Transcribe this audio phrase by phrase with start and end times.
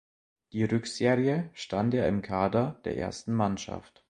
[0.51, 3.99] Die Rückserie stand er im Kader der ersten Mannschaft.